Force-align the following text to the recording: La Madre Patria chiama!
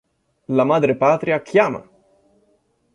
La 0.59 0.65
Madre 0.65 0.95
Patria 0.95 1.39
chiama! 1.43 1.85